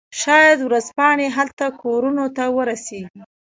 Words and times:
شاید 0.21 0.57
ورځپاڼې 0.67 1.27
هلته 1.37 1.65
کورونو 1.81 2.25
ته 2.35 2.43
ورسیږي 2.57 3.21